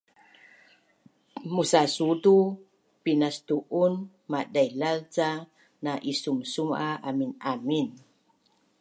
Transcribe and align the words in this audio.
Musasutu 1.53 2.35
pinastu’un 3.03 3.93
madailaz 4.31 5.01
ca 5.15 5.29
na 5.83 5.93
isumsum 6.11 6.69
a 6.87 6.89
aminamin 7.09 7.87